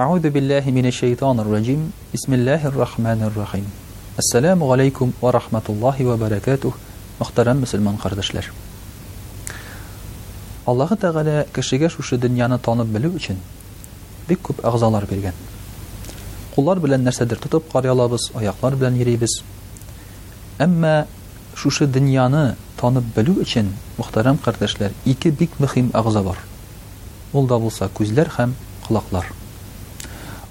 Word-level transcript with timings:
Аузу 0.00 0.30
биллахи 0.30 0.70
минаш 0.70 0.94
шайтанир 0.94 1.44
раджим. 1.46 1.92
Бисмиллахир 2.12 2.72
рахманир 2.76 3.32
рахим. 3.36 3.66
Ассаламу 4.16 4.70
алейкум 4.70 5.12
ва 5.20 5.32
рахматуллахи 5.32 6.02
ва 6.02 6.16
баракатух. 6.16 6.78
Мөхтәрәм 7.18 7.58
мусламан 7.60 7.96
кардәшләр. 7.98 8.46
Аллаһ 10.66 10.94
Тәгалә 11.00 11.46
кешегә 11.54 11.90
шушы 11.90 12.16
дөньяны 12.18 12.58
танып 12.62 12.86
белү 12.94 13.10
өчен 13.18 13.40
бик 14.28 14.38
күп 14.44 14.60
агъзалар 14.62 15.06
биргән. 15.10 15.34
Куллар 16.54 16.78
белән 16.78 17.02
нәрсәдер 17.08 17.38
тотып 17.40 17.72
карыялабыз, 17.72 18.30
аяклар 18.38 18.76
белән 18.76 19.00
йөрибез. 19.00 19.42
Әмма 20.58 21.08
шушы 21.56 21.86
дөньяны 21.88 22.54
танып 22.80 23.08
белү 23.16 23.40
өчен, 23.42 23.72
мөхтәрәм 23.98 24.38
кардәшләр, 24.44 24.92
ике 25.04 25.30
бик 25.30 25.50
мөһим 25.58 25.90
агъза 25.92 26.22
бар. 26.22 26.38
Ул 27.32 27.46
да 27.48 27.58
булса 27.58 27.88
күзләр 27.98 28.30
һәм 28.38 28.54
колаклар. 28.86 29.32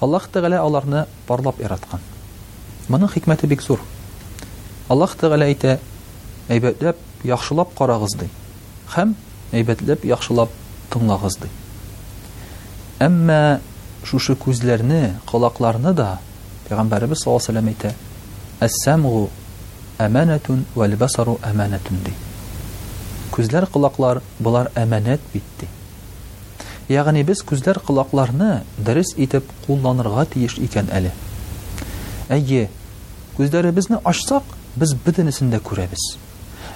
Аллаһ 0.00 0.26
Тәгалә 0.32 0.58
аларны 0.62 1.00
парлап 1.26 1.60
яраткан. 1.60 2.00
Моның 2.88 3.10
хикмәте 3.12 3.46
бик 3.50 3.62
зур. 3.64 3.80
Аллаһ 4.94 5.16
Тәгалә 5.18 5.46
әйтә: 5.50 5.72
"Әйбәтләп, 6.48 6.98
яхшылап 7.26 7.72
карагыз" 7.78 8.14
ди. 8.20 8.28
Хәм 8.94 9.16
әйбәтләп, 9.52 10.04
яхшылап 10.12 10.50
тыңлагыз 10.92 11.40
ди. 11.42 11.48
Әмма 13.08 13.40
шушы 14.04 14.34
күзләрне, 14.44 15.00
колакларны 15.32 15.92
да 15.94 16.10
Пәйгамбәрбез 16.68 17.24
саллаллаһу 17.24 17.56
алейһи 17.56 17.74
әйтә: 17.74 17.92
"Әс-самгу 18.68 19.26
әманатун 19.98 20.62
вәл-басару 20.76 21.40
әманатун" 21.50 21.98
ди. 22.06 22.14
Күзләр, 23.34 23.66
колаклар 23.70 24.22
булар 24.38 24.70
әманәт 24.76 25.20
бит 25.34 25.44
ди. 25.60 25.66
Ягъни 26.88 27.22
без 27.28 27.42
күзләр 27.44 27.76
кулакларны 27.84 28.62
дәрес 28.80 29.10
итеп 29.20 29.48
кулланырга 29.66 30.22
тиеш 30.32 30.54
икән 30.66 30.86
әле. 30.98 31.10
Әйе, 32.32 32.70
күзләребезне 33.36 33.98
ачсак, 34.08 34.46
без 34.76 34.94
бүтәнесен 35.04 35.50
дә 35.52 35.60
күрәбез. 35.60 36.00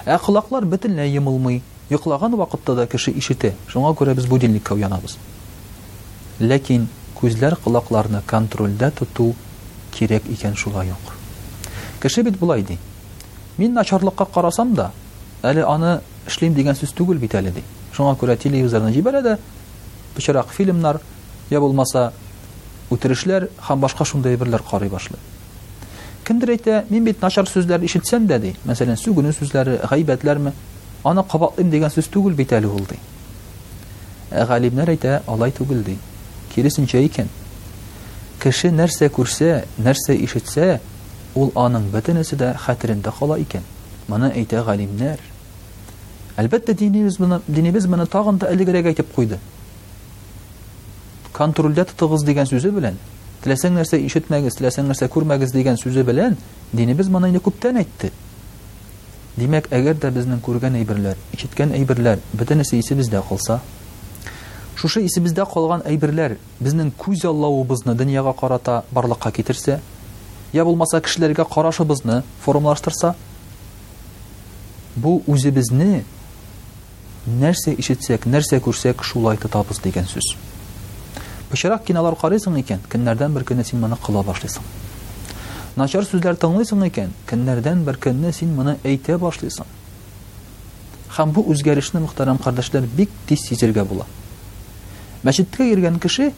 Ә 0.05 0.19
қылақлар 0.21 0.67
бүтәнә 0.69 1.07
ямылмый, 1.09 1.63
йоклаган 1.89 2.35
вакытта 2.37 2.75
да 2.75 2.85
кеше 2.87 3.09
ишетә. 3.09 3.55
Шуңа 3.67 3.95
күрә 3.97 4.13
без 4.13 4.25
бу 4.29 4.37
дилник 4.37 4.69
Ләкин 6.39 6.87
күзләр 7.19 7.55
кулакларны 7.63 8.21
контрольдә 8.27 8.89
тоту 8.91 9.33
кирәк 9.97 10.25
икән 10.27 10.55
шулай 10.55 10.89
юк. 10.89 11.13
Кеше 12.01 12.21
бит 12.23 12.37
булай 12.39 12.61
ди. 12.63 12.77
Мин 13.57 13.73
начарлыкка 13.73 14.25
карасам 14.25 14.73
да, 14.75 14.91
әле 15.43 15.63
аны 15.63 16.01
эшлим 16.27 16.53
дигән 16.55 16.73
сүз 16.75 16.93
түгел 16.97 17.17
бит 17.19 17.33
әле 17.35 17.51
ди. 17.51 17.61
Шуңа 17.93 18.15
күрә 18.19 18.35
телевизордан 18.37 18.91
җибәрә 18.93 19.21
дә, 19.21 19.37
пычрак 20.15 20.47
фильмнар, 20.53 20.99
я 21.49 21.59
булмаса 21.59 22.13
үтерешләр 22.93 23.47
һәм 23.67 23.81
башка 23.81 24.05
шундай 24.05 24.35
әйберләр 24.37 24.61
карый 24.69 24.89
башлый. 24.89 25.19
Кемдер 26.25 26.85
мин 26.89 27.03
бит 27.05 27.21
нашар 27.21 27.45
сүзләр 27.45 27.83
ишетсәм 27.85 28.27
дә 28.27 28.37
ди, 28.39 28.53
мәсәлән, 28.65 28.97
сүгүне 28.97 29.33
сүзләре, 29.33 29.79
гайбәтләрме, 29.89 30.53
аны 31.03 31.23
кабатлыйм 31.23 31.71
дигән 31.71 31.89
сүз 31.91 32.07
түгел 32.13 32.35
бит 32.37 32.53
әле 32.53 32.67
ул 32.67 32.85
ди. 32.87 32.99
Галимнәр 34.31 34.93
әйтә, 34.93 35.21
алай 35.27 35.51
түгел 35.51 35.83
ди. 35.83 35.97
Киресенчә 36.55 37.01
икән. 37.09 37.27
Кеше 38.41 38.71
нәрсә 38.71 39.09
күрсә, 39.11 39.65
нәрсә 39.77 40.13
ишетсә, 40.23 40.79
ул 41.35 41.51
аның 41.55 41.89
бөтенесе 41.93 42.35
дә 42.37 42.53
хәтерендә 42.65 43.11
кала 43.19 43.37
икән. 43.39 43.63
Моны 44.07 44.31
әйтә 44.35 44.63
галимнәр. 44.65 45.19
Әлбәттә, 46.37 46.73
динебез 46.73 47.19
моны, 47.19 47.41
динебез 47.47 47.85
моны 47.87 48.07
тагын 48.07 48.37
да 48.39 48.51
элегрәк 48.51 48.85
әйтеп 48.87 49.11
куйды. 49.13 49.39
Kontroldat 51.33 51.89
tığız 51.97 52.21
дигән 52.27 52.45
сүз 52.49 52.67
белән, 52.75 52.97
теләсәң 53.41 53.73
нәрсә 53.79 53.97
ишетмәк, 54.05 54.45
теләсәң 54.53 54.85
нәрсә 54.91 55.07
күрмәк 55.09 55.41
дигән 55.49 55.79
сүз 55.81 55.97
белән 56.05 56.35
динебез 56.75 57.09
моны 57.09 57.31
инде 57.31 57.41
күп 57.41 57.57
тә 57.59 57.71
әйтте. 57.73 58.11
Димәк, 59.37 59.65
әгәр 59.73 59.97
дә 59.97 60.11
безнең 60.13 60.43
кергән 60.45 60.77
әйберләр, 60.77 61.17
ишеткән 61.33 61.73
әйберләр, 61.73 62.19
бит 62.37 62.53
ничек 62.53 63.25
калса, 63.29 63.59
шушы 64.75 65.01
исе 65.07 65.21
бездә 65.21 65.47
калган 65.51 65.81
әйберләр 65.89 66.35
безнең 66.59 66.91
күз 66.99 67.25
аллаубызны 67.25 67.95
дөньяга 67.95 68.33
карата, 68.33 68.83
барлыкка 68.91 69.31
китерсе, 69.31 69.79
я 70.51 70.63
булмаса 70.65 71.01
кишләргә 71.01 71.45
карашыбызны 71.49 72.21
формулаштырса, 72.45 73.15
бу 74.95 75.23
үзе 75.27 75.51
нәрсә 77.25 77.71
ишетсәк, 77.79 78.27
нәрсә 78.27 78.59
күрсәк 78.59 79.01
шулайтып 79.01 79.51
табыз 79.51 79.79
дигән 79.79 80.05
сүз. 80.05 80.35
Пышырак 81.53 81.83
киналар 81.85 82.15
карыйсың 82.17 82.55
икән, 82.63 82.79
кинлардан 82.89 83.35
бер 83.35 83.43
көнне 83.45 83.61
син 83.63 83.77
моны 83.83 83.93
кыла 84.01 84.23
башлыйсың. 84.25 84.63
Начар 85.77 86.01
сүзләр 86.01 86.33
тыңлыйсың 86.41 86.79
икән, 86.87 87.11
кинлардан 87.29 87.83
бер 87.85 87.99
көнне 88.01 88.31
син 88.33 88.55
моны 88.57 88.73
әйтә 88.81 89.19
башлыйсың. 89.21 89.67
Хәм 91.13 91.33
бу 91.35 91.43
үзгәрешне 91.53 92.01
мөхтәрәм 92.01 92.39
кардәшләр 92.41 92.87
бик 92.97 93.13
тиз 93.29 93.43
сизергә 93.45 93.83
була. 93.85 94.07
Мәчеткә 95.21 95.67
йөргән 95.69 95.99
кеше, 96.01 96.31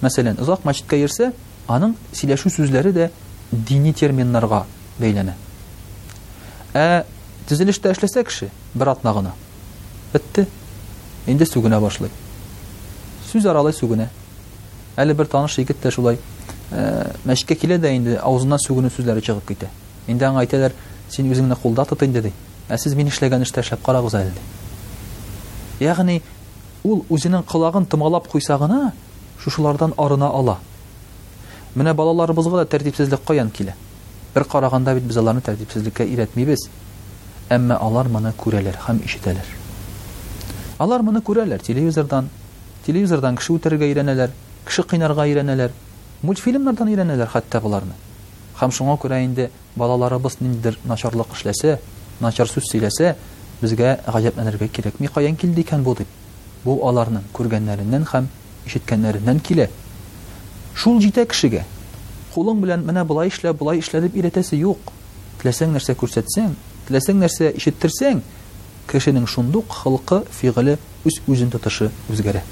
мәсәлән, 0.00 0.40
узак 0.40 0.64
мәчеткә 0.64 0.96
йөрсә, 1.04 1.28
аның 1.68 1.92
сөйләшү 2.16 2.48
сүзләре 2.56 2.94
дә 2.96 3.10
дини 3.52 3.92
терминларга 3.92 4.62
бәйләнә. 4.96 5.36
Ә, 6.72 6.86
төзелеш 7.52 7.82
тә 7.84 7.92
эшләсә 7.92 8.24
кеше, 8.24 8.48
бер 8.72 8.94
атна 8.96 9.12
гына. 9.12 9.36
Бетте. 10.14 10.48
Инде 11.26 11.44
сүгенә 11.44 11.84
башлый. 11.84 12.08
Сүз 13.30 13.44
аралы 13.52 13.74
сүгенә 13.76 14.08
әле 14.98 15.14
бер 15.16 15.26
таныш 15.32 15.54
егет 15.58 15.80
тә 15.82 15.90
шулай 15.94 16.18
ә, 16.70 17.12
мәчеткә 17.24 17.56
килә 17.62 17.78
дә 17.80 17.92
инде 17.96 18.16
аузыннан 18.20 18.60
сүгенү 18.60 18.90
сүзләре 18.92 19.22
чыгып 19.24 19.46
китә 19.48 19.70
инде 20.06 20.24
аңа 20.28 20.42
әйтәләр 20.44 20.74
син 21.12 21.30
үзеңне 21.32 21.56
кулда 21.62 21.86
тот 21.88 22.02
инде 22.04 22.20
ди 22.26 22.32
ә 22.68 22.76
сез 22.78 22.94
мин 22.98 23.08
эшләгән 23.08 23.46
эште 23.46 23.60
эшләп 23.62 23.82
карагыз 23.84 24.14
әле 24.20 24.30
ди 24.36 25.84
ягъни 25.84 26.20
ул 26.84 27.04
үзенең 27.08 27.42
кылагын 27.48 27.86
тымалап 27.86 28.28
куйса 28.28 28.58
гына 28.58 28.92
шушылардан 29.40 29.94
арына 29.96 30.28
ала 30.28 30.58
менә 31.74 31.94
балаларыбызга 31.94 32.64
да 32.64 32.66
тәртипсезлек 32.76 33.24
каян 33.24 33.48
килә 33.50 33.72
бер 34.34 34.44
караганда 34.44 34.94
бит 34.94 35.04
без 35.08 35.16
аларны 35.16 35.40
тәртипсезлеккә 35.40 36.04
өйрәтмибез 36.04 36.66
әмма 37.48 37.78
алар 37.80 38.08
моны 38.12 38.34
күрәләр 38.38 38.76
һәм 38.90 39.00
ишетәләр 39.06 39.56
алар 40.84 41.00
моны 41.02 41.22
күрәләр 41.24 41.64
телевизордан 41.64 42.28
телевизордан 42.84 43.36
кеше 43.36 43.52
үтерергә 43.56 43.88
өйрәнәләр 43.88 44.32
кеше 44.66 44.82
кыйнарга 44.86 45.24
өйрәнәләр 45.28 45.72
мультфильмнардан 46.26 46.90
өйрәнәләр 46.92 47.30
хәтта 47.32 47.60
боларны 47.64 47.96
һәм 48.60 48.70
шуңа 48.72 48.94
күрә 49.02 49.18
инде 49.24 49.48
балаларыбыз 49.80 50.36
ниндидер 50.40 50.76
начарлык 50.86 51.34
эшләсә 51.36 51.78
начар 52.20 52.46
сүз 52.46 52.68
сөйләсә 52.70 53.14
безгә 53.62 53.96
гаҗәпләнергә 54.06 54.68
кирәкми 54.76 55.10
каян 55.10 55.36
килде 55.36 55.64
икән 55.64 55.82
бу 55.82 55.96
дип 55.98 56.14
бу 56.64 56.76
аларның 56.88 57.24
күргәннәреннән 57.34 58.06
һәм 58.12 58.28
ишеткәннәреннән 58.70 59.40
килә 59.42 59.66
шул 60.76 61.00
җитә 61.02 61.26
кешегә 61.32 61.64
кулың 62.34 62.62
белән 62.62 62.86
менә 62.86 63.04
былай 63.04 63.32
эшлә 63.34 63.52
былай 63.52 63.82
эшлә 63.82 64.04
дип 64.06 64.14
өйрәтәсе 64.16 64.60
юк 64.62 64.94
теләсәң 65.42 65.74
нәрсә 65.74 65.96
күрсәтсәң 65.98 66.54
теләсәң 66.86 67.18
нәрсә 67.26 67.50
ишеттерсәң 67.58 68.22
кешенең 68.92 69.26
шундук 69.26 69.74
холкы 69.82 70.22
фигыле 70.38 70.78
үз 71.06 71.18
үзен 71.26 71.50
тотышы 71.50 71.90
үзгәрә 72.12 72.44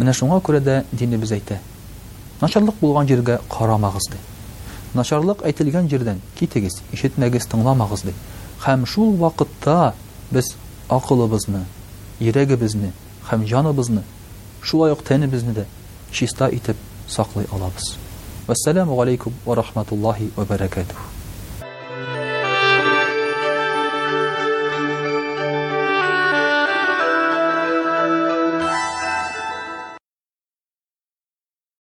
Менә 0.00 0.12
шуңа 0.16 0.38
күрә 0.40 0.60
дә 0.64 0.74
дине 0.92 1.18
әйтә. 1.36 1.58
Начарлык 2.40 2.76
булган 2.80 3.06
җиргә 3.08 3.38
карамагыз 3.52 4.08
ди. 4.12 4.16
Начарлык 4.96 5.42
әйтелгән 5.44 5.88
җирдән 5.92 6.20
китегез, 6.38 6.80
ишетнәгез, 6.96 7.46
тыңламагыз 7.52 8.02
ди. 8.08 8.14
Хәм 8.64 8.86
шул 8.86 9.14
вакытта 9.20 9.94
без 10.30 10.54
акылыбызны, 10.88 11.64
йөрәгебезне, 12.20 12.92
хәм 13.28 13.44
җаныбызны 13.46 14.02
шулай 14.62 14.92
ук 14.94 15.02
тәнебезне 15.04 15.52
дә 15.56 15.64
чиста 16.10 16.48
итеп 16.48 16.76
саклый 17.08 17.46
алабыз. 17.52 17.96
Вассаламу 18.46 19.00
алейкум 19.02 19.34
ва 19.44 19.56
рахматуллахи 19.56 20.30
ва 20.36 20.44
баракатух. 20.46 21.21